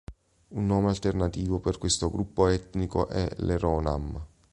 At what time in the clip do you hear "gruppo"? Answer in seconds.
2.09-2.47